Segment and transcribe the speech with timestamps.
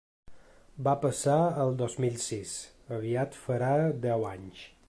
[0.87, 2.57] Va passar el dos mil sis:
[2.99, 3.73] aviat farà
[4.09, 4.69] deu anys.